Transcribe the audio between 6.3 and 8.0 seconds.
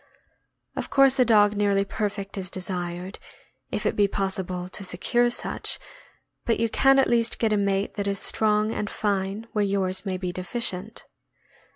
but you can at least get a mate